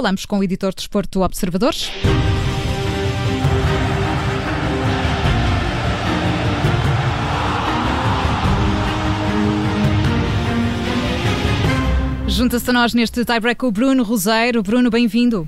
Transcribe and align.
Falamos 0.00 0.24
com 0.24 0.38
o 0.38 0.42
editor 0.42 0.70
de 0.70 0.76
Desporto 0.76 1.20
Observadores. 1.20 1.90
Junta-se 12.26 12.70
a 12.70 12.72
nós 12.72 12.94
neste 12.94 13.26
tiebreak 13.26 13.62
o 13.62 13.70
Bruno 13.70 14.02
Roseiro. 14.02 14.62
Bruno, 14.62 14.88
bem-vindo. 14.88 15.46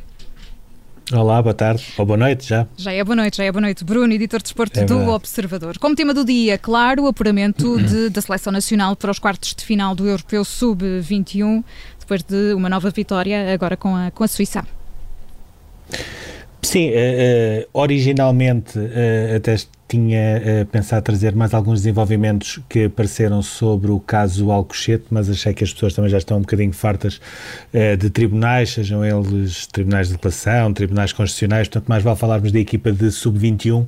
Olá, 1.11 1.43
boa 1.43 1.55
tarde, 1.55 1.85
ou 1.99 2.07
boa 2.07 2.17
noite 2.17 2.49
já. 2.49 2.67
Já 2.77 2.93
é 2.93 3.03
boa 3.03 3.17
noite, 3.17 3.39
já 3.39 3.45
é 3.45 3.53
boa 3.53 3.61
noite. 3.61 3.85
Bruno, 3.85 4.13
editor 4.13 4.39
de 4.39 4.45
desporto 4.45 4.81
é 4.81 4.85
do 4.85 5.09
Observador. 5.11 5.79
Como 5.79 5.95
tema 5.95 6.15
do 6.15 6.25
dia, 6.25 6.57
claro, 6.57 7.05
o 7.05 7.07
apuramento 7.07 7.81
de, 7.83 8.09
da 8.09 8.21
seleção 8.21 8.53
nacional 8.53 8.97
para 8.97 9.11
os 9.11 9.19
quartos 9.19 9.55
de 9.55 9.65
final 9.65 9.95
do 9.95 10.07
Europeu 10.07 10.45
Sub-21, 10.45 11.65
depois 12.03 12.23
de 12.23 12.53
uma 12.55 12.69
nova 12.69 12.91
vitória 12.91 13.53
agora 13.53 13.77
com 13.77 13.95
a, 13.97 14.11
com 14.11 14.25
a 14.25 14.29
Suíça. 14.29 14.65
Sim, 16.63 16.91
uh, 16.91 16.93
uh, 16.93 17.69
originalmente 17.73 18.79
uh, 18.79 19.37
até 19.37 19.57
tinha 19.93 20.41
uh, 20.63 20.67
pensado 20.67 21.03
trazer 21.03 21.35
mais 21.35 21.53
alguns 21.53 21.81
desenvolvimentos 21.81 22.59
que 22.67 22.85
apareceram 22.85 23.43
sobre 23.43 23.91
o 23.91 24.01
caso 24.01 24.51
Alcochete, 24.51 25.05
mas 25.11 25.29
achei 25.29 25.53
que 25.53 25.63
as 25.63 25.71
pessoas 25.71 25.93
também 25.93 26.11
já 26.11 26.17
estão 26.17 26.39
um 26.39 26.41
bocadinho 26.41 26.73
fartas 26.73 27.21
uh, 27.75 27.95
de 27.99 28.09
tribunais, 28.09 28.71
sejam 28.71 29.05
eles 29.05 29.67
tribunais 29.67 30.09
de 30.09 30.15
declaração, 30.15 30.73
tribunais 30.73 31.13
constitucionais, 31.13 31.69
portanto 31.69 31.89
mais 31.89 32.03
vale 32.03 32.17
falarmos 32.17 32.51
da 32.51 32.59
equipa 32.59 32.91
de 32.91 33.11
sub-21, 33.11 33.83
uh, 33.83 33.87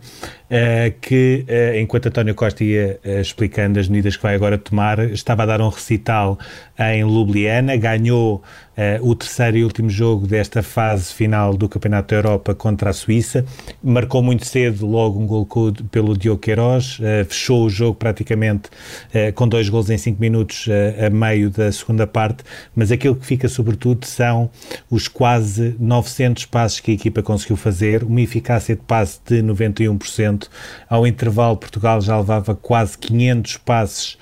que 1.00 1.46
enquanto 1.80 2.06
António 2.06 2.34
Costa 2.34 2.62
ia 2.62 3.00
explicando 3.20 3.80
as 3.80 3.88
medidas 3.88 4.16
que 4.16 4.22
vai 4.22 4.34
agora 4.34 4.58
tomar, 4.58 4.98
estava 5.10 5.44
a 5.44 5.46
dar 5.46 5.60
um 5.62 5.68
recital 5.68 6.38
em 6.78 7.00
Ljubljana, 7.00 7.76
ganhou 7.76 8.42
o 9.00 9.14
terceiro 9.14 9.56
e 9.56 9.64
último 9.64 9.88
jogo 9.88 10.26
desta 10.26 10.62
fase 10.62 11.12
final 11.12 11.56
do 11.56 11.68
Campeonato 11.68 12.08
da 12.08 12.16
Europa 12.16 12.54
contra 12.54 12.90
a 12.90 12.92
Suíça, 12.92 13.44
marcou 13.82 14.20
muito 14.22 14.44
cedo 14.44 14.84
logo 14.84 15.20
um 15.20 15.26
gol 15.26 15.46
pelo 15.94 16.18
Diogo 16.18 16.40
Queiroz, 16.40 16.98
uh, 16.98 17.24
fechou 17.24 17.66
o 17.66 17.70
jogo 17.70 17.94
praticamente 17.94 18.68
uh, 18.68 19.32
com 19.32 19.46
dois 19.46 19.68
gols 19.68 19.88
em 19.90 19.96
cinco 19.96 20.20
minutos 20.20 20.66
uh, 20.66 21.06
a 21.06 21.08
meio 21.08 21.48
da 21.50 21.70
segunda 21.70 22.04
parte, 22.04 22.42
mas 22.74 22.90
aquilo 22.90 23.14
que 23.14 23.24
fica 23.24 23.48
sobretudo 23.48 24.04
são 24.04 24.50
os 24.90 25.06
quase 25.06 25.76
900 25.78 26.46
passes 26.46 26.80
que 26.80 26.90
a 26.90 26.94
equipa 26.94 27.22
conseguiu 27.22 27.56
fazer, 27.56 28.02
uma 28.02 28.20
eficácia 28.20 28.74
de 28.74 28.82
passe 28.82 29.20
de 29.24 29.40
91%. 29.40 30.48
Ao 30.90 31.06
intervalo, 31.06 31.56
Portugal 31.56 32.00
já 32.00 32.18
levava 32.18 32.56
quase 32.56 32.98
500 32.98 33.58
passes 33.58 34.18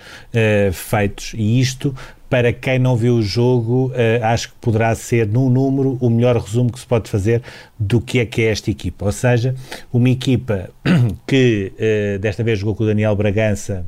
feitos 0.73 1.33
e 1.34 1.59
isto 1.59 1.95
para 2.33 2.50
quem 2.50 2.78
não 2.78 2.97
viu 2.97 3.16
o 3.16 3.22
jogo, 3.22 3.88
uh, 3.88 4.25
acho 4.25 4.48
que 4.48 4.55
poderá 4.58 4.94
ser, 4.94 5.27
num 5.27 5.50
número, 5.50 5.98
o 6.00 6.08
melhor 6.08 6.34
resumo 6.38 6.72
que 6.72 6.80
se 6.80 6.86
pode 6.86 7.11
fazer 7.11 7.42
do 7.78 8.00
que 8.00 8.20
é 8.20 8.25
que 8.25 8.41
é 8.41 8.47
esta 8.47 8.70
equipa. 8.70 9.05
Ou 9.05 9.12
seja, 9.12 9.55
uma 9.92 10.08
equipa 10.08 10.70
que 11.28 11.75
uh, 11.77 12.19
desta 12.20 12.42
vez 12.42 12.58
jogou 12.58 12.75
com 12.75 12.84
o 12.84 12.86
Daniel 12.86 13.14
Bragança 13.14 13.84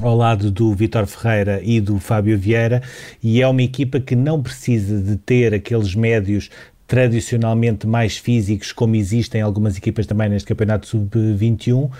ao 0.00 0.16
lado 0.16 0.52
do 0.52 0.72
Vitor 0.72 1.04
Ferreira 1.04 1.60
e 1.64 1.80
do 1.80 1.98
Fábio 1.98 2.38
Vieira, 2.38 2.80
e 3.20 3.42
é 3.42 3.48
uma 3.48 3.62
equipa 3.62 3.98
que 3.98 4.14
não 4.14 4.40
precisa 4.40 5.00
de 5.00 5.16
ter 5.16 5.52
aqueles 5.52 5.96
médios 5.96 6.50
tradicionalmente 6.94 7.88
mais 7.88 8.16
físicos, 8.18 8.70
como 8.70 8.94
existem 8.94 9.42
algumas 9.42 9.76
equipas 9.76 10.06
também 10.06 10.28
neste 10.28 10.46
campeonato 10.46 10.86
sub-21, 10.86 11.86
uh, 11.86 11.90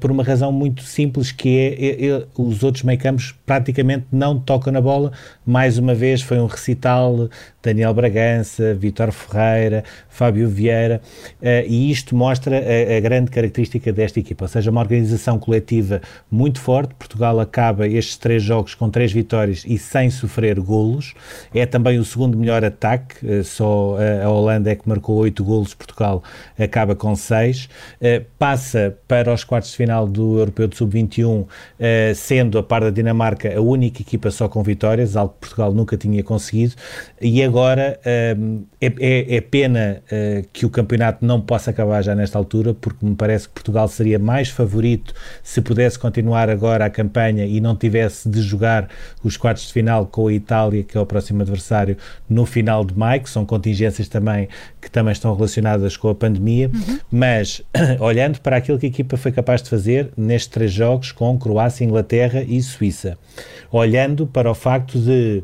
por 0.00 0.10
uma 0.10 0.24
razão 0.24 0.50
muito 0.50 0.82
simples, 0.82 1.30
que 1.30 1.48
é, 1.56 2.06
é, 2.06 2.08
é 2.08 2.26
os 2.36 2.64
outros 2.64 2.82
meio-campos 2.82 3.32
praticamente 3.46 4.06
não 4.10 4.36
tocam 4.36 4.72
na 4.72 4.80
bola. 4.80 5.12
Mais 5.46 5.78
uma 5.78 5.94
vez 5.94 6.22
foi 6.22 6.40
um 6.40 6.46
recital 6.46 7.30
Daniel 7.62 7.94
Bragança, 7.94 8.74
Vitor 8.74 9.12
Ferreira, 9.12 9.84
Fábio 10.08 10.48
Vieira, 10.48 11.00
uh, 11.40 11.64
e 11.64 11.88
isto 11.90 12.16
mostra 12.16 12.56
a, 12.56 12.96
a, 12.96 13.00
grande 13.00 13.30
característica 13.30 13.92
desta 13.92 14.18
equipa, 14.18 14.44
ou 14.44 14.48
seja, 14.48 14.72
uma 14.72 14.80
organização 14.80 15.38
coletiva 15.38 16.00
muito 16.28 16.60
forte. 16.60 16.94
Portugal 16.94 17.38
acaba 17.38 17.86
estes 17.86 18.16
três 18.16 18.42
jogos 18.42 18.74
com 18.74 18.90
três 18.90 19.12
vitórias 19.12 19.64
e 19.64 19.78
sem 19.78 20.10
sofrer 20.10 20.58
golos. 20.58 21.14
É 21.54 21.64
também 21.64 21.98
o 22.00 22.04
segundo 22.04 22.36
melhor 22.36 22.64
ataque, 22.64 23.24
uh, 23.24 23.44
só 23.44 23.96
a 24.24 24.28
Holanda 24.28 24.70
é 24.70 24.74
que 24.74 24.88
marcou 24.88 25.16
8 25.16 25.44
golos, 25.44 25.74
Portugal 25.74 26.22
acaba 26.58 26.94
com 26.94 27.14
6, 27.14 27.68
eh, 28.00 28.22
passa 28.38 28.96
para 29.06 29.32
os 29.32 29.44
quartos 29.44 29.70
de 29.70 29.76
final 29.76 30.06
do 30.06 30.38
Europeu 30.38 30.66
de 30.66 30.76
Sub-21, 30.76 31.46
eh, 31.78 32.12
sendo 32.14 32.58
a 32.58 32.62
par 32.62 32.82
da 32.82 32.90
Dinamarca 32.90 33.56
a 33.56 33.60
única 33.60 34.02
equipa 34.02 34.30
só 34.30 34.48
com 34.48 34.62
vitórias, 34.62 35.16
algo 35.16 35.34
que 35.34 35.40
Portugal 35.40 35.72
nunca 35.72 35.96
tinha 35.96 36.22
conseguido, 36.22 36.74
e 37.20 37.42
agora 37.42 37.98
eh, 38.04 38.36
é, 38.80 38.86
é, 39.00 39.36
é 39.36 39.40
pena 39.40 40.02
que 40.52 40.64
o 40.64 40.70
campeonato 40.70 41.24
não 41.24 41.40
possa 41.40 41.70
acabar 41.70 42.02
já 42.02 42.14
nesta 42.14 42.38
altura, 42.38 42.74
porque 42.74 43.04
me 43.04 43.14
parece 43.14 43.48
que 43.48 43.54
Portugal 43.54 43.88
seria 43.88 44.18
mais 44.18 44.48
favorito 44.48 45.14
se 45.42 45.60
pudesse 45.60 45.98
continuar 45.98 46.48
agora 46.48 46.84
a 46.84 46.90
campanha 46.90 47.44
e 47.44 47.60
não 47.60 47.76
tivesse 47.76 48.28
de 48.28 48.40
jogar 48.40 48.88
os 49.22 49.36
quartos 49.36 49.66
de 49.66 49.72
final 49.72 50.06
com 50.06 50.28
a 50.28 50.32
Itália, 50.32 50.82
que 50.82 50.96
é 50.96 51.00
o 51.00 51.06
próximo 51.06 51.42
adversário, 51.42 51.96
no 52.28 52.44
final 52.46 52.84
de 52.84 52.96
maio, 52.96 53.22
que 53.22 53.30
são 53.30 53.44
contingências 53.44 53.95
também 54.04 54.48
que 54.80 54.90
também 54.90 55.12
estão 55.12 55.34
relacionadas 55.34 55.96
com 55.96 56.08
a 56.08 56.14
pandemia, 56.14 56.70
uhum. 56.72 56.98
mas 57.10 57.62
olhando 58.00 58.40
para 58.40 58.56
aquilo 58.56 58.78
que 58.78 58.86
a 58.86 58.88
equipa 58.88 59.16
foi 59.16 59.32
capaz 59.32 59.62
de 59.62 59.70
fazer 59.70 60.10
nestes 60.16 60.48
três 60.48 60.72
jogos 60.72 61.12
com 61.12 61.38
Croácia, 61.38 61.84
Inglaterra 61.84 62.42
e 62.42 62.62
Suíça, 62.62 63.18
olhando 63.70 64.26
para 64.26 64.50
o 64.50 64.54
facto 64.54 64.98
de 64.98 65.42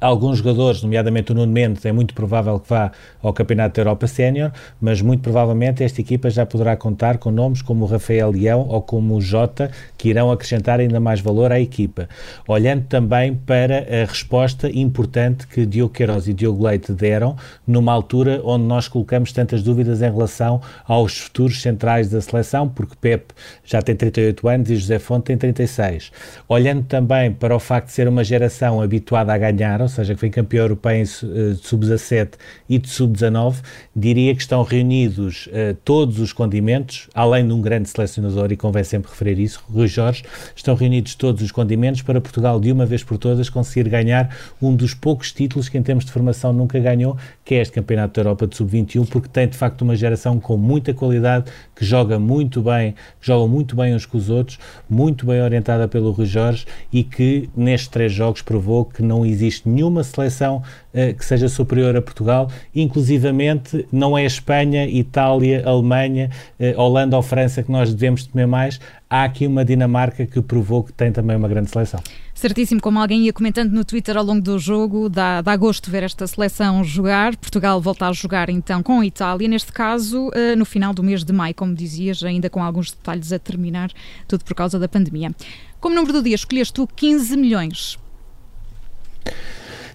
alguns 0.00 0.38
jogadores, 0.38 0.82
nomeadamente 0.82 1.32
o 1.32 1.34
Nuno 1.34 1.52
Mendes, 1.52 1.84
é 1.84 1.92
muito 1.92 2.14
provável 2.14 2.58
que 2.58 2.68
vá 2.68 2.90
ao 3.22 3.32
Campeonato 3.32 3.76
da 3.76 3.82
Europa 3.82 4.06
Sénior, 4.06 4.50
mas 4.80 5.02
muito 5.02 5.20
provavelmente 5.20 5.84
esta 5.84 6.00
equipa 6.00 6.30
já 6.30 6.46
poderá 6.46 6.76
contar 6.76 7.18
com 7.18 7.30
nomes 7.30 7.60
como 7.60 7.84
o 7.84 7.88
Rafael 7.88 8.30
Leão 8.30 8.66
ou 8.68 8.80
como 8.80 9.16
o 9.16 9.20
Jota, 9.20 9.70
que 9.98 10.08
irão 10.08 10.30
acrescentar 10.30 10.80
ainda 10.80 10.98
mais 10.98 11.20
valor 11.20 11.52
à 11.52 11.60
equipa. 11.60 12.08
Olhando 12.48 12.84
também 12.86 13.34
para 13.34 13.78
a 14.02 14.06
resposta 14.06 14.70
importante 14.70 15.46
que 15.46 15.66
Diogo 15.66 15.92
Queiroz 15.92 16.26
e 16.26 16.32
Diogo 16.32 16.66
Leite 16.66 16.92
deram 16.92 17.36
numa 17.66 17.92
altura 17.92 18.40
onde 18.44 18.64
nós 18.64 18.88
colocamos 18.88 19.32
tantas 19.32 19.62
dúvidas 19.62 20.00
em 20.00 20.10
relação 20.10 20.60
aos 20.86 21.18
futuros 21.18 21.60
centrais 21.60 22.08
da 22.08 22.20
seleção, 22.20 22.68
porque 22.68 22.94
Pep 23.00 23.34
já 23.64 23.82
tem 23.82 23.94
38 23.94 24.48
anos 24.48 24.70
e 24.70 24.76
José 24.76 24.98
Fonte 24.98 25.24
tem 25.26 25.36
36. 25.36 26.10
Olhando 26.48 26.84
também 26.84 27.32
para 27.32 27.54
o 27.54 27.58
facto 27.58 27.88
de 27.88 27.92
ser 27.92 28.08
uma 28.08 28.24
geração 28.24 28.80
habituada 28.80 29.32
a 29.34 29.38
ganhar, 29.38 29.80
seja, 29.90 30.14
que 30.14 30.20
foi 30.20 30.30
campeão 30.30 30.62
europeu 30.62 30.92
em, 30.92 31.02
uh, 31.02 31.54
de 31.54 31.66
sub-17 31.66 32.30
e 32.68 32.78
de 32.78 32.88
sub-19, 32.88 33.56
diria 33.94 34.34
que 34.34 34.40
estão 34.40 34.62
reunidos 34.62 35.48
uh, 35.48 35.74
todos 35.84 36.18
os 36.18 36.32
condimentos, 36.32 37.08
além 37.14 37.46
de 37.46 37.52
um 37.52 37.60
grande 37.60 37.88
selecionador, 37.88 38.50
e 38.52 38.56
convém 38.56 38.84
sempre 38.84 39.10
referir 39.10 39.38
isso, 39.38 39.62
Rui 39.70 39.88
Jorge, 39.88 40.24
estão 40.54 40.74
reunidos 40.74 41.14
todos 41.14 41.42
os 41.42 41.52
condimentos 41.52 42.02
para 42.02 42.20
Portugal, 42.20 42.58
de 42.58 42.72
uma 42.72 42.86
vez 42.86 43.02
por 43.02 43.18
todas, 43.18 43.48
conseguir 43.48 43.88
ganhar 43.88 44.34
um 44.60 44.74
dos 44.74 44.94
poucos 44.94 45.32
títulos 45.32 45.68
que, 45.68 45.76
em 45.76 45.82
termos 45.82 46.04
de 46.04 46.12
formação, 46.12 46.52
nunca 46.52 46.78
ganhou, 46.78 47.16
que 47.44 47.54
é 47.54 47.60
este 47.60 47.74
Campeonato 47.74 48.14
da 48.14 48.20
Europa 48.20 48.46
de 48.46 48.56
sub-21, 48.56 49.06
porque 49.08 49.28
tem, 49.28 49.48
de 49.48 49.56
facto, 49.56 49.82
uma 49.82 49.96
geração 49.96 50.38
com 50.38 50.56
muita 50.56 50.94
qualidade, 50.94 51.50
que 51.74 51.84
joga 51.84 52.18
muito 52.18 52.62
bem, 52.62 52.92
que 53.20 53.26
joga 53.26 53.46
muito 53.50 53.74
bem 53.74 53.94
uns 53.94 54.06
com 54.06 54.18
os 54.18 54.28
outros, 54.28 54.58
muito 54.88 55.26
bem 55.26 55.40
orientada 55.42 55.88
pelo 55.88 56.10
Rui 56.10 56.26
Jorge 56.26 56.66
e 56.92 57.02
que, 57.02 57.48
nestes 57.56 57.88
três 57.88 58.12
jogos, 58.12 58.42
provou 58.42 58.84
que 58.84 59.02
não 59.02 59.24
existe 59.24 59.68
nenhum 59.68 59.79
nenhuma 59.80 60.04
seleção 60.04 60.62
uh, 60.92 61.14
que 61.14 61.24
seja 61.24 61.48
superior 61.48 61.96
a 61.96 62.02
Portugal, 62.02 62.50
inclusivamente 62.74 63.86
não 63.90 64.16
é 64.16 64.24
Espanha, 64.24 64.86
Itália, 64.86 65.62
Alemanha, 65.66 66.30
uh, 66.58 66.80
Holanda 66.80 67.16
ou 67.16 67.22
França 67.22 67.62
que 67.62 67.72
nós 67.72 67.92
devemos 67.92 68.26
temer 68.26 68.46
mais, 68.46 68.78
há 69.08 69.24
aqui 69.24 69.46
uma 69.46 69.64
Dinamarca 69.64 70.26
que 70.26 70.40
provou 70.42 70.84
que 70.84 70.92
tem 70.92 71.10
também 71.10 71.36
uma 71.36 71.48
grande 71.48 71.70
seleção. 71.70 72.00
Certíssimo, 72.34 72.80
como 72.80 72.98
alguém 72.98 73.24
ia 73.24 73.32
comentando 73.32 73.70
no 73.70 73.84
Twitter 73.84 74.16
ao 74.16 74.24
longo 74.24 74.40
do 74.40 74.58
jogo, 74.58 75.10
dá, 75.10 75.42
dá 75.42 75.54
gosto 75.56 75.90
ver 75.90 76.04
esta 76.04 76.26
seleção 76.26 76.82
jogar. 76.82 77.36
Portugal 77.36 77.78
volta 77.80 78.06
a 78.06 78.12
jogar 78.12 78.48
então 78.48 78.82
com 78.82 79.00
a 79.00 79.06
Itália, 79.06 79.46
neste 79.48 79.72
caso 79.72 80.28
uh, 80.28 80.56
no 80.56 80.64
final 80.64 80.94
do 80.94 81.02
mês 81.02 81.24
de 81.24 81.32
maio, 81.32 81.54
como 81.54 81.74
dizias, 81.74 82.22
ainda 82.22 82.48
com 82.48 82.62
alguns 82.62 82.92
detalhes 82.92 83.32
a 83.32 83.38
terminar, 83.38 83.90
tudo 84.28 84.44
por 84.44 84.54
causa 84.54 84.78
da 84.78 84.88
pandemia. 84.88 85.34
Como 85.80 85.94
número 85.94 86.14
do 86.14 86.22
dia, 86.22 86.34
escolheste 86.34 86.72
tu 86.74 86.86
15 86.86 87.36
milhões. 87.36 87.98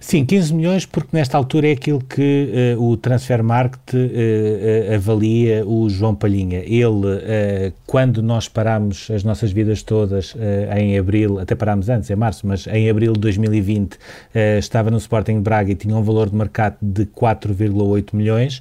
Sim, 0.00 0.24
15 0.24 0.54
milhões, 0.54 0.86
porque 0.86 1.08
nesta 1.12 1.36
altura 1.36 1.68
é 1.68 1.72
aquilo 1.72 2.00
que 2.00 2.74
uh, 2.76 2.82
o 2.82 2.96
Transfer 2.96 3.42
Market 3.42 3.94
uh, 3.94 3.96
uh, 3.96 4.94
avalia 4.94 5.66
o 5.66 5.88
João 5.88 6.14
Palhinha. 6.14 6.58
Ele, 6.64 7.72
quando 7.86 8.22
nós 8.22 8.48
paramos 8.48 9.10
as 9.10 9.24
nossas 9.24 9.52
vidas 9.52 9.82
todas 9.82 10.34
em 10.76 10.98
abril, 10.98 11.38
até 11.38 11.54
parámos 11.54 11.88
antes, 11.88 12.10
em 12.10 12.16
março, 12.16 12.46
mas 12.46 12.66
em 12.66 12.88
abril 12.88 13.12
de 13.12 13.20
2020, 13.20 13.98
estava 14.58 14.90
no 14.90 14.96
Sporting 14.98 15.40
Braga 15.40 15.72
e 15.72 15.74
tinha 15.74 15.96
um 15.96 16.02
valor 16.02 16.28
de 16.28 16.36
mercado 16.36 16.76
de 16.80 17.06
4,8 17.06 18.14
milhões. 18.14 18.60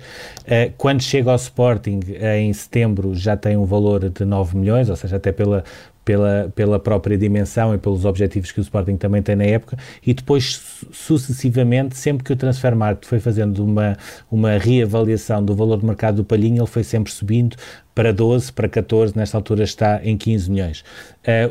quando 0.78 1.02
chega 1.02 1.32
ao 1.32 1.36
Sporting, 1.36 2.00
em 2.40 2.52
setembro, 2.54 3.16
já 3.16 3.36
tem 3.36 3.58
um 3.58 3.66
valor 3.66 4.10
de 4.10 4.26
9 4.26 4.58
milhões, 4.58 4.90
ou 4.90 4.96
seja, 4.96 5.18
até 5.18 5.32
pela 5.32 5.64
pela, 6.06 6.52
pela 6.56 6.80
própria 6.80 7.18
dimensão 7.18 7.74
e 7.74 7.78
pelos 7.80 8.06
objetivos 8.06 8.52
que 8.52 8.60
o 8.60 8.62
Sporting 8.62 8.96
também 8.96 9.24
tem 9.24 9.36
na 9.36 9.44
época, 9.44 9.76
e 10.06 10.14
depois, 10.14 10.62
sucessivamente, 10.92 11.98
sempre 11.98 12.24
que 12.24 12.32
o 12.32 12.36
Transfermarkt 12.36 13.08
foi 13.08 13.20
fazendo 13.20 13.66
uma, 13.66 13.98
uma 14.32 14.52
reavaliação 14.52 15.44
do 15.44 15.56
valor 15.56 15.80
de 15.80 15.86
mercado 15.86 16.18
do 16.18 16.24
Palhinha, 16.24 16.62
ele 16.62 16.68
foi 16.68 16.84
sempre 16.84 17.12
subindo 17.12 17.58
para 17.96 18.12
12, 18.12 18.52
para 18.52 18.68
14, 18.68 19.18
nesta 19.18 19.38
altura 19.38 19.64
está 19.64 20.02
em 20.04 20.18
15 20.18 20.52
milhões. 20.52 20.84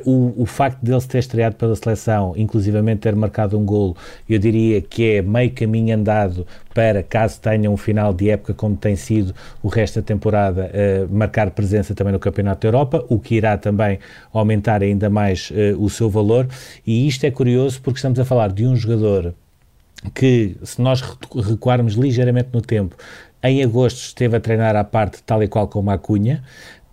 Uh, 0.06 0.34
o, 0.36 0.42
o 0.42 0.46
facto 0.46 0.78
dele 0.82 1.00
se 1.00 1.08
ter 1.08 1.18
estreado 1.18 1.56
pela 1.56 1.74
seleção, 1.74 2.34
inclusivamente 2.36 3.00
ter 3.00 3.16
marcado 3.16 3.58
um 3.58 3.64
golo, 3.64 3.96
eu 4.28 4.38
diria 4.38 4.82
que 4.82 5.14
é 5.14 5.22
meio 5.22 5.50
caminho 5.52 5.96
andado 5.96 6.46
para, 6.74 7.02
caso 7.02 7.40
tenha 7.40 7.70
um 7.70 7.78
final 7.78 8.12
de 8.12 8.28
época 8.28 8.52
como 8.52 8.76
tem 8.76 8.94
sido 8.94 9.34
o 9.62 9.68
resto 9.68 10.00
da 10.00 10.02
temporada, 10.02 10.70
uh, 10.70 11.12
marcar 11.12 11.50
presença 11.50 11.94
também 11.94 12.12
no 12.12 12.18
Campeonato 12.18 12.60
da 12.60 12.68
Europa, 12.68 13.04
o 13.08 13.18
que 13.18 13.36
irá 13.36 13.56
também 13.56 13.98
aumentar 14.30 14.82
ainda 14.82 15.08
mais 15.08 15.50
uh, 15.50 15.82
o 15.82 15.88
seu 15.88 16.10
valor. 16.10 16.46
E 16.86 17.08
isto 17.08 17.24
é 17.24 17.30
curioso 17.30 17.80
porque 17.80 17.96
estamos 17.96 18.20
a 18.20 18.24
falar 18.24 18.52
de 18.52 18.66
um 18.66 18.76
jogador 18.76 19.34
que, 20.12 20.56
se 20.62 20.82
nós 20.82 21.00
recuarmos 21.48 21.94
ligeiramente 21.94 22.50
no 22.52 22.60
tempo, 22.60 22.94
em 23.44 23.62
agosto 23.62 23.98
esteve 23.98 24.36
a 24.36 24.40
treinar 24.40 24.74
à 24.74 24.82
parte, 24.82 25.22
tal 25.22 25.42
e 25.42 25.48
qual 25.48 25.68
como 25.68 25.90
a 25.90 25.98
Cunha. 25.98 26.42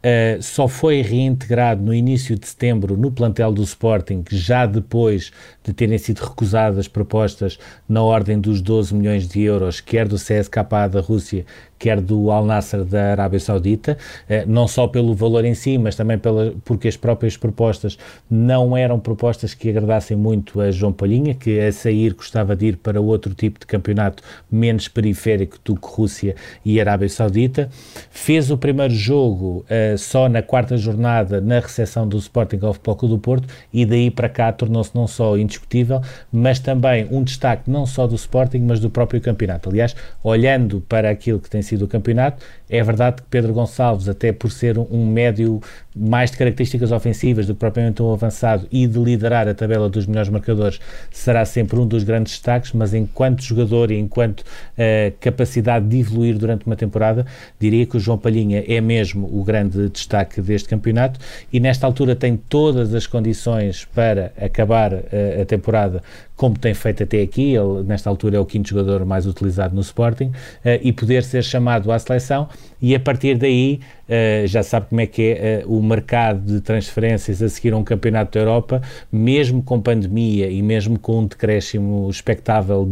Uh, 0.03 0.42
só 0.42 0.68
foi 0.68 1.01
reintegrado 1.01 1.80
no 1.80 1.94
início 1.94 2.36
de 2.36 2.48
setembro 2.48 2.98
no 2.98 3.12
plantel 3.12 3.53
do 3.53 3.62
Sporting, 3.62 4.24
já 4.31 4.65
depois 4.65 5.31
de 5.63 5.71
terem 5.74 5.98
sido 6.00 6.21
recusadas 6.21 6.88
propostas 6.88 7.59
na 7.88 8.01
ordem 8.01 8.39
dos 8.39 8.62
12 8.62 8.95
milhões 8.95 9.27
de 9.27 9.42
euros, 9.44 9.80
quer 9.80 10.07
do 10.07 10.15
CSKA 10.15 10.88
da 10.89 11.01
Rússia, 11.01 11.45
quer 11.81 12.00
do 12.00 12.30
Al 12.30 12.45
Nasser 12.45 12.83
da 12.83 13.12
Arábia 13.12 13.39
Saudita, 13.39 13.98
eh, 14.30 14.45
não 14.45 14.68
só 14.68 14.88
pelo 14.88 15.16
valor 15.16 15.44
em 15.44 15.56
si, 15.56 15.80
mas 15.80 15.95
também 15.95 16.16
pela, 16.16 16.54
porque 16.63 16.88
as 16.88 16.95
próprias 16.95 17.36
propostas 17.36 17.98
não 18.30 18.78
eram 18.78 19.00
propostas 19.00 19.56
que 19.56 19.68
agradassem 19.68 20.16
muito 20.16 20.62
a 20.62 20.69
João 20.69 20.94
Palhinha, 20.94 21.33
que 21.33 21.60
a 21.60 21.72
sair 21.72 22.13
gostava 22.13 22.56
de 22.56 22.68
ir 22.68 22.78
para 22.78 23.01
outro 23.01 23.33
tipo 23.33 23.60
de 23.60 23.66
campeonato 23.66 24.22
menos 24.51 24.88
periférico 24.88 25.57
do 25.66 25.75
que 25.75 25.88
Rússia 25.88 26.36
e 26.63 26.80
Arábia 26.80 27.10
Saudita. 27.10 27.68
Fez 28.12 28.51
o 28.51 28.57
primeiro 28.57 28.94
jogo 28.94 29.66
uh, 29.66 29.98
só 29.98 30.30
na 30.30 30.44
quarta 30.44 30.78
jornada 30.78 31.42
na 31.42 31.60
recepção 31.60 32.07
do 32.07 32.18
Sporting 32.18 32.60
ao 32.62 32.74
Futebol 32.74 33.10
do 33.10 33.18
Porto 33.18 33.48
e 33.74 33.88
daí 33.88 34.12
para 34.12 34.30
cá 34.30 34.51
tornou-se 34.51 34.92
não 34.94 35.07
só 35.07 35.36
indiscutível, 35.36 36.00
mas 36.31 36.60
também 36.60 37.07
um 37.10 37.24
destaque 37.24 37.72
não 37.72 37.88
só 37.88 38.06
do 38.06 38.13
Sporting, 38.13 38.60
mas 38.60 38.80
do 38.80 38.89
próprio 38.89 39.19
campeonato. 39.19 39.69
Aliás, 39.69 39.95
olhando 40.24 40.80
para 40.88 41.10
aquilo 41.10 41.39
que 41.39 41.50
tem 41.50 41.62
sido 41.62 41.70
sido 41.71 41.85
o 41.85 41.88
campeonato. 41.88 42.44
É 42.69 42.83
verdade 42.83 43.18
que 43.18 43.23
Pedro 43.29 43.53
Gonçalves, 43.53 44.09
até 44.09 44.31
por 44.31 44.51
ser 44.51 44.77
um 44.77 45.06
médio 45.06 45.62
mais 45.95 46.31
de 46.31 46.38
características 46.38 46.91
ofensivas 46.91 47.47
do 47.47 47.53
que 47.53 47.59
propriamente 47.59 48.01
um 48.01 48.13
avançado 48.13 48.68
e 48.71 48.88
de 48.88 49.00
liderar 49.00 49.47
a 49.47 49.53
tabela 49.53 49.89
dos 49.89 50.06
melhores 50.06 50.29
marcadores, 50.29 50.79
será 51.12 51.45
sempre 51.45 51.79
um 51.79 51.88
dos 51.88 52.03
grandes 52.03 52.33
destaques, 52.33 52.71
mas 52.73 52.94
enquanto 52.94 53.41
jogador 53.44 53.91
e 53.91 53.97
enquanto 53.97 54.41
uh, 54.41 55.13
capacidade 55.19 55.88
de 55.88 56.00
evoluir 56.00 56.38
durante 56.38 56.65
uma 56.65 56.75
temporada, 56.75 57.25
diria 57.59 57.85
que 57.85 57.97
o 57.97 58.00
João 58.00 58.18
Palhinha 58.18 58.63
é 58.68 58.79
mesmo 58.79 59.27
o 59.31 59.44
grande 59.44 59.89
destaque 59.89 60.41
deste 60.41 60.69
campeonato 60.69 61.19
e 61.51 61.59
nesta 61.59 61.85
altura 61.85 62.15
tem 62.15 62.38
todas 62.38 62.94
as 62.94 63.07
condições 63.07 63.85
para 63.94 64.31
acabar 64.41 64.94
uh, 64.94 65.41
a 65.41 65.45
temporada 65.45 66.01
como 66.41 66.57
tem 66.57 66.73
feito 66.73 67.03
até 67.03 67.21
aqui, 67.21 67.53
ele 67.53 67.83
nesta 67.85 68.09
altura 68.09 68.38
é 68.38 68.39
o 68.39 68.45
quinto 68.47 68.67
jogador 68.67 69.05
mais 69.05 69.27
utilizado 69.27 69.75
no 69.75 69.81
Sporting, 69.81 70.29
uh, 70.65 70.79
e 70.81 70.91
poder 70.91 71.23
ser 71.23 71.43
chamado 71.43 71.91
à 71.91 71.99
seleção 71.99 72.49
e 72.81 72.95
a 72.95 72.99
partir 72.99 73.38
daí 73.38 73.79
uh, 74.11 74.47
já 74.47 74.61
sabe 74.61 74.87
como 74.87 75.01
é 75.01 75.07
que 75.07 75.31
é 75.31 75.63
uh, 75.65 75.73
o 75.73 75.81
mercado 75.81 76.41
de 76.41 76.61
transferências 76.61 77.41
a 77.41 77.47
seguir 77.47 77.73
a 77.73 77.77
um 77.77 77.83
campeonato 77.83 78.37
da 78.37 78.39
Europa, 78.41 78.81
mesmo 79.11 79.63
com 79.63 79.79
pandemia 79.79 80.49
e 80.49 80.61
mesmo 80.61 80.99
com 80.99 81.19
um 81.19 81.25
decréscimo 81.25 82.09
expectável 82.09 82.87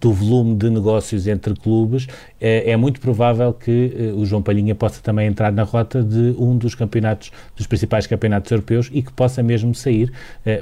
do 0.00 0.12
volume 0.12 0.56
de 0.56 0.68
negócios 0.68 1.26
entre 1.26 1.54
clubes, 1.54 2.04
uh, 2.04 2.08
é 2.40 2.76
muito 2.76 3.00
provável 3.00 3.52
que 3.52 4.12
o 4.16 4.26
João 4.26 4.42
Palhinha 4.42 4.74
possa 4.74 5.00
também 5.00 5.28
entrar 5.28 5.52
na 5.52 5.62
rota 5.62 6.02
de 6.02 6.34
um 6.38 6.56
dos 6.56 6.74
campeonatos, 6.74 7.30
dos 7.56 7.66
principais 7.66 8.06
campeonatos 8.06 8.50
europeus 8.50 8.90
e 8.92 9.02
que 9.02 9.12
possa 9.12 9.42
mesmo 9.42 9.74
sair 9.74 10.10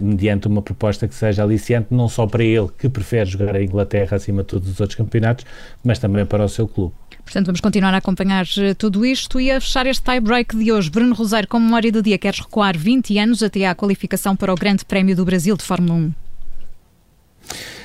mediante 0.01 0.47
uma 0.47 0.61
proposta 0.61 1.09
que 1.09 1.15
seja 1.15 1.43
aliciante, 1.43 1.89
não 1.91 2.09
só 2.09 2.27
para 2.27 2.45
ele 2.45 2.69
que 2.79 2.89
prefere 2.89 3.31
jogar 3.31 3.57
a 3.57 3.63
Inglaterra 3.63 4.17
acima 4.17 4.43
de 4.43 4.49
todos 4.49 4.69
os 4.69 4.81
outros 4.81 4.97
campeonatos, 4.97 5.45
mas 5.83 5.99
também 5.99 6.25
para 6.27 6.45
o 6.45 6.49
seu 6.49 6.67
clube. 6.69 6.95
Portanto, 7.25 7.47
vamos 7.47 7.61
continuar 7.61 7.95
a 7.95 7.97
acompanhar 7.97 8.45
eh, 8.59 8.75
tudo 8.75 9.05
isto 9.05 9.41
e 9.41 9.51
a 9.51 9.61
fechar 9.61 9.87
este 9.87 10.03
tie-break 10.05 10.57
de 10.57 10.71
hoje. 10.71 10.91
Bruno 10.91 11.15
Rosário, 11.15 11.49
como 11.49 11.65
memória 11.65 11.91
do 11.91 12.03
dia, 12.03 12.19
queres 12.19 12.41
recuar 12.41 12.77
20 12.77 13.19
anos 13.19 13.43
até 13.43 13.67
à 13.67 13.75
qualificação 13.75 14.37
para 14.37 14.53
o 14.53 14.57
Grande 14.57 14.85
Prémio 14.85 15.17
do 15.17 15.25
Brasil 15.25 15.57
de 15.57 15.65
Fórmula 15.65 15.95
1? 15.95 16.13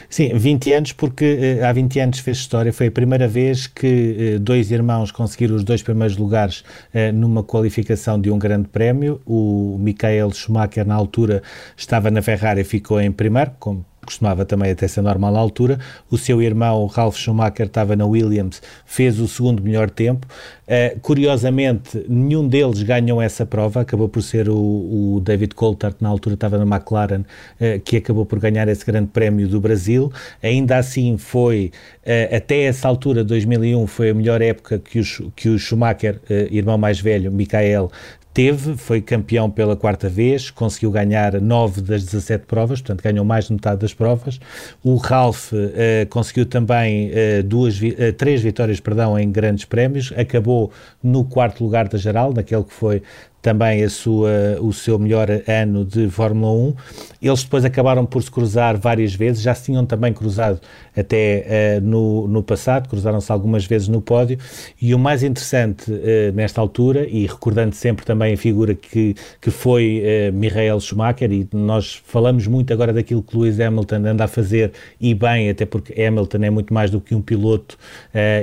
Sim, 0.09 0.33
20 0.33 0.73
anos, 0.73 0.91
porque 0.91 1.59
uh, 1.61 1.65
há 1.65 1.71
20 1.71 1.99
anos 1.99 2.19
fez 2.19 2.37
história. 2.37 2.73
Foi 2.73 2.87
a 2.87 2.91
primeira 2.91 3.27
vez 3.27 3.67
que 3.67 4.35
uh, 4.35 4.39
dois 4.39 4.71
irmãos 4.71 5.11
conseguiram 5.11 5.55
os 5.55 5.63
dois 5.63 5.83
primeiros 5.83 6.17
lugares 6.17 6.63
uh, 6.93 7.13
numa 7.13 7.43
qualificação 7.43 8.19
de 8.19 8.31
um 8.31 8.39
grande 8.39 8.67
prémio. 8.69 9.21
O 9.23 9.77
Michael 9.79 10.31
Schumacher, 10.31 10.85
na 10.85 10.95
altura, 10.95 11.43
estava 11.77 12.09
na 12.09 12.23
Ferrari 12.23 12.61
e 12.61 12.63
ficou 12.63 12.99
em 12.99 13.11
primeiro, 13.11 13.51
como 13.59 13.85
costumava 14.09 14.43
também 14.43 14.71
até 14.71 14.87
ser 14.87 15.01
normal 15.01 15.35
à 15.35 15.39
altura. 15.39 15.79
O 16.09 16.17
seu 16.17 16.41
irmão, 16.41 16.87
Ralf 16.87 17.15
Schumacher, 17.15 17.67
estava 17.67 17.95
na 17.95 18.05
Williams, 18.05 18.61
fez 18.85 19.19
o 19.19 19.27
segundo 19.27 19.61
melhor 19.61 19.89
tempo. 19.89 20.27
Uh, 20.69 20.99
curiosamente, 20.99 22.05
nenhum 22.07 22.47
deles 22.47 22.83
ganhou 22.83 23.21
essa 23.21 23.45
prova, 23.45 23.81
acabou 23.81 24.07
por 24.07 24.21
ser 24.21 24.49
o, 24.49 24.55
o 25.15 25.19
David 25.19 25.55
Coulthard, 25.55 25.95
na 25.99 26.09
altura 26.09 26.35
estava 26.35 26.63
na 26.63 26.75
McLaren, 26.75 27.21
uh, 27.21 27.79
que 27.83 27.97
acabou 27.97 28.25
por 28.25 28.39
ganhar 28.39 28.67
esse 28.67 28.85
grande 28.85 29.07
prémio 29.07 29.47
do 29.47 29.59
Brasil. 29.59 30.11
Ainda 30.43 30.77
assim 30.77 31.17
foi, 31.17 31.71
uh, 32.03 32.35
até 32.35 32.63
essa 32.63 32.87
altura, 32.87 33.23
2001, 33.23 33.87
foi 33.87 34.09
a 34.09 34.13
melhor 34.13 34.41
época 34.41 34.79
que 34.79 34.99
o, 34.99 35.31
que 35.35 35.49
o 35.49 35.57
Schumacher, 35.57 36.19
irmão 36.51 36.77
mais 36.77 36.99
velho, 36.99 37.31
Michael, 37.31 37.91
teve, 38.33 38.77
foi 38.77 39.01
campeão 39.01 39.49
pela 39.49 39.75
quarta 39.75 40.07
vez, 40.07 40.49
conseguiu 40.49 40.91
ganhar 40.91 41.41
9 41.41 41.81
das 41.81 42.03
17 42.03 42.45
provas, 42.45 42.81
portanto 42.81 43.03
ganhou 43.03 43.25
mais 43.25 43.45
de 43.45 43.53
metade 43.53 43.81
das 43.81 43.93
provas. 43.93 44.39
O 44.83 44.95
Ralph 44.95 45.51
uh, 45.51 45.57
conseguiu 46.09 46.45
também 46.45 47.09
uh, 47.09 47.43
duas, 47.43 47.79
uh, 47.79 48.13
três 48.17 48.41
vitórias 48.41 48.79
perdão, 48.79 49.17
em 49.17 49.31
grandes 49.31 49.65
prémios, 49.65 50.13
acabou 50.15 50.71
no 51.01 51.25
quarto 51.25 51.63
lugar 51.63 51.87
da 51.87 51.97
geral, 51.97 52.33
naquele 52.33 52.63
que 52.63 52.73
foi 52.73 53.01
também 53.41 53.83
a 53.83 53.89
sua, 53.89 54.57
o 54.61 54.73
seu 54.73 54.99
melhor 54.99 55.27
ano 55.47 55.85
de 55.85 56.09
Fórmula 56.09 56.51
1. 56.51 56.73
Eles 57.21 57.43
depois 57.43 57.63
acabaram 57.65 58.05
por 58.05 58.21
se 58.21 58.29
cruzar 58.31 58.77
várias 58.77 59.13
vezes, 59.13 59.41
já 59.41 59.53
se 59.53 59.65
tinham 59.65 59.85
também 59.85 60.13
cruzado 60.13 60.59
até 60.95 61.79
uh, 61.79 61.85
no, 61.85 62.27
no 62.27 62.43
passado, 62.43 62.89
cruzaram-se 62.89 63.31
algumas 63.31 63.65
vezes 63.65 63.87
no 63.87 64.01
pódio. 64.01 64.37
E 64.81 64.93
o 64.93 64.99
mais 64.99 65.23
interessante 65.23 65.91
uh, 65.91 66.33
nesta 66.33 66.59
altura, 66.59 67.07
e 67.07 67.25
recordando 67.25 67.75
sempre 67.75 68.05
também 68.05 68.33
a 68.33 68.37
figura 68.37 68.75
que, 68.75 69.15
que 69.39 69.51
foi 69.51 70.03
uh, 70.03 70.33
Michael 70.33 70.79
Schumacher, 70.79 71.31
e 71.31 71.47
nós 71.53 72.01
falamos 72.05 72.47
muito 72.47 72.73
agora 72.73 72.91
daquilo 72.91 73.23
que 73.23 73.37
Lewis 73.37 73.59
Hamilton 73.59 74.05
anda 74.05 74.25
a 74.25 74.27
fazer, 74.27 74.71
e 74.99 75.13
bem, 75.13 75.49
até 75.49 75.65
porque 75.65 76.01
Hamilton 76.01 76.43
é 76.43 76.49
muito 76.49 76.73
mais 76.73 76.91
do 76.91 76.99
que 76.99 77.15
um 77.15 77.21
piloto, 77.21 77.77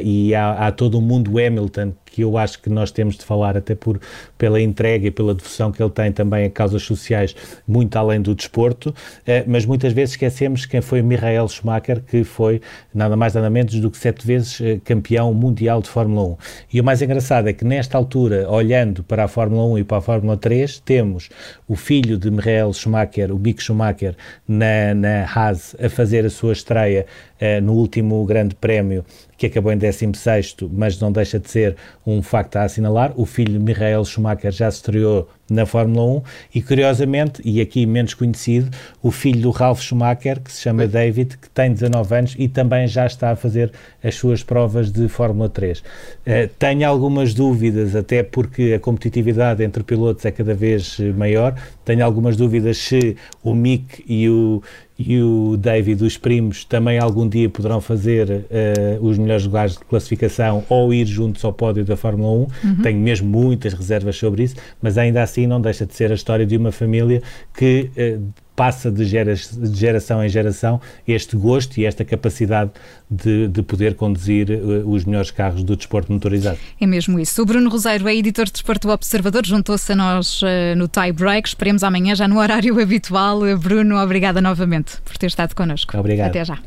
e 0.02 0.34
há, 0.34 0.66
há 0.66 0.72
todo 0.72 0.98
um 0.98 1.00
mundo 1.00 1.38
Hamilton 1.38 1.92
que 2.16 2.22
eu 2.22 2.38
acho 2.38 2.62
que 2.62 2.70
nós 2.70 2.90
temos 2.90 3.14
de 3.14 3.24
falar, 3.26 3.58
até 3.58 3.74
por, 3.74 4.00
pela 4.38 4.58
entrega 4.58 5.08
e 5.08 5.10
pela 5.10 5.34
devoção 5.34 5.70
que 5.70 5.82
ele 5.82 5.90
tem 5.90 6.10
também 6.10 6.46
a 6.46 6.50
causas 6.50 6.82
sociais, 6.82 7.36
muito 7.68 7.94
além 7.94 8.22
do 8.22 8.34
desporto, 8.34 8.94
eh, 9.26 9.44
mas 9.46 9.66
muitas 9.66 9.92
vezes 9.92 10.14
esquecemos 10.14 10.64
quem 10.64 10.80
foi 10.80 11.02
Michael 11.02 11.46
Schumacher, 11.46 12.00
que 12.00 12.24
foi 12.24 12.62
nada 12.94 13.14
mais 13.16 13.34
nada 13.34 13.50
menos 13.50 13.78
do 13.78 13.90
que 13.90 13.98
sete 13.98 14.26
vezes 14.26 14.58
eh, 14.62 14.80
campeão 14.82 15.34
mundial 15.34 15.82
de 15.82 15.90
Fórmula 15.90 16.22
1. 16.22 16.36
E 16.72 16.80
o 16.80 16.84
mais 16.84 17.02
engraçado 17.02 17.50
é 17.50 17.52
que 17.52 17.66
nesta 17.66 17.98
altura, 17.98 18.50
olhando 18.50 19.04
para 19.04 19.24
a 19.24 19.28
Fórmula 19.28 19.66
1 19.74 19.78
e 19.80 19.84
para 19.84 19.98
a 19.98 20.00
Fórmula 20.00 20.38
3, 20.38 20.78
temos 20.80 21.28
o 21.68 21.76
filho 21.76 22.16
de 22.16 22.30
Michael 22.30 22.72
Schumacher, 22.72 23.30
o 23.30 23.38
Mick 23.38 23.62
Schumacher, 23.62 24.16
na, 24.48 24.94
na 24.94 25.24
Haas, 25.24 25.76
a 25.78 25.90
fazer 25.90 26.24
a 26.24 26.30
sua 26.30 26.54
estreia 26.54 27.04
uh, 27.40 27.60
no 27.62 27.72
último 27.74 28.24
grande 28.24 28.54
prémio 28.54 29.04
que 29.36 29.46
acabou 29.46 29.72
em 29.72 29.76
16, 29.76 30.56
mas 30.72 30.98
não 30.98 31.12
deixa 31.12 31.38
de 31.38 31.50
ser 31.50 31.76
um 32.06 32.22
facto 32.22 32.56
a 32.56 32.62
assinalar. 32.62 33.12
O 33.16 33.26
filho 33.26 33.60
Michael 33.60 34.04
Schumacher 34.04 34.50
já 34.50 34.70
se 34.70 34.78
estreou 34.78 35.28
na 35.48 35.64
Fórmula 35.64 36.18
1 36.18 36.22
e 36.54 36.62
curiosamente, 36.62 37.40
e 37.44 37.60
aqui 37.60 37.86
menos 37.86 38.14
conhecido, 38.14 38.70
o 39.02 39.10
filho 39.10 39.42
do 39.42 39.50
Ralf 39.50 39.80
Schumacher, 39.80 40.40
que 40.40 40.50
se 40.50 40.62
chama 40.62 40.86
David, 40.86 41.36
que 41.36 41.48
tem 41.50 41.72
19 41.72 42.14
anos 42.14 42.34
e 42.38 42.48
também 42.48 42.88
já 42.88 43.06
está 43.06 43.30
a 43.30 43.36
fazer 43.36 43.70
as 44.02 44.14
suas 44.14 44.42
provas 44.42 44.90
de 44.90 45.06
Fórmula 45.08 45.48
3. 45.48 45.78
Uh, 45.78 45.82
eh, 46.24 46.50
tenho 46.58 46.88
algumas 46.88 47.34
dúvidas, 47.34 47.94
até 47.94 48.22
porque 48.22 48.72
a 48.74 48.80
competitividade 48.80 49.62
entre 49.62 49.82
pilotos 49.82 50.24
é 50.24 50.30
cada 50.30 50.54
vez 50.54 50.98
maior, 51.16 51.54
tenho 51.84 52.04
algumas 52.04 52.36
dúvidas 52.36 52.78
se 52.78 53.16
o 53.42 53.54
Mick 53.54 54.02
e 54.08 54.28
o, 54.28 54.62
e 54.98 55.20
o 55.20 55.56
David, 55.58 56.02
os 56.02 56.16
primos, 56.16 56.64
também 56.64 56.98
algum 56.98 57.28
dia 57.28 57.50
poderão 57.50 57.80
fazer 57.82 58.30
uh, 58.30 59.06
os 59.06 59.18
melhores 59.18 59.44
lugares 59.44 59.72
de 59.72 59.84
classificação 59.84 60.64
ou 60.70 60.92
ir 60.92 61.04
juntos 61.06 61.44
ao 61.44 61.52
pódio 61.52 61.84
da 61.84 61.96
Fórmula 61.96 62.30
1. 62.30 62.34
Uhum. 62.34 62.48
Tenho 62.82 62.98
mesmo 62.98 63.28
muitas 63.28 63.74
reservas 63.74 64.16
sobre 64.16 64.44
isso, 64.44 64.56
mas 64.80 64.96
ainda 64.96 65.22
assim 65.22 65.46
não 65.46 65.60
deixa 65.60 65.84
de 65.84 65.94
ser 65.94 66.10
a 66.10 66.14
história 66.14 66.46
de 66.46 66.56
uma 66.56 66.72
família 66.72 67.22
que 67.54 67.90
uh, 67.96 68.22
passa 68.56 68.90
de, 68.90 69.04
gera, 69.04 69.34
de, 69.34 69.78
geração 69.78 70.24
em 70.24 70.28
geração 70.28 70.80
este 71.06 71.36
gosto 71.36 71.78
e 71.78 71.84
esta 71.84 72.04
capacidade 72.04 72.70
de, 73.08 73.46
de 73.46 73.62
poder 73.62 73.94
conduzir 73.94 74.50
uh, 74.50 74.90
os 74.90 75.04
melhores 75.04 75.30
carros 75.30 75.62
do 75.62 75.76
desporto 75.76 76.10
motorizado. 76.10 76.58
É 76.80 76.86
mesmo 76.86 77.20
isso. 77.20 77.42
O 77.42 77.46
Bruno 77.46 77.68
Roseiro 77.68 78.08
é 78.08 78.16
editor 78.16 78.46
de 78.46 78.52
Desporto 78.52 78.88
Observador, 78.88 79.44
juntou-se 79.46 79.92
a 79.92 79.94
nós 79.94 80.40
uh, 80.42 80.46
no 80.76 80.88
tie 80.88 81.12
break. 81.12 81.48
Esperemos 81.48 81.84
amanhã 81.84 82.14
já 82.14 82.26
no 82.26 82.38
horário 82.38 82.78
habitual. 82.80 83.40
Bruno, 83.58 83.96
obrigada 84.02 84.40
novamente 84.40 84.96
por 85.04 85.16
ter 85.18 85.26
estado 85.26 85.54
connosco. 85.54 85.96
Obrigado. 85.96 86.30
Até 86.30 86.44
já. 86.44 86.58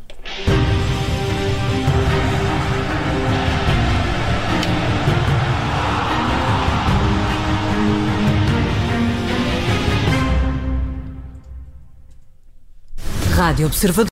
Rádio 13.39 13.67
Observador. 13.67 13.99